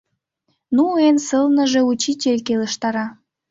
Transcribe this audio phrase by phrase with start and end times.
[0.75, 3.05] —Ну эн сылныже учитель келыштара.